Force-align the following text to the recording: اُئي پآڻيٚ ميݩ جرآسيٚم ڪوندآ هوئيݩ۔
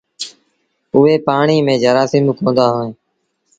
اُئي 0.95 1.15
پآڻيٚ 1.27 1.65
ميݩ 1.65 1.81
جرآسيٚم 1.83 2.25
ڪوندآ 2.37 2.65
هوئيݩ۔ 2.73 2.93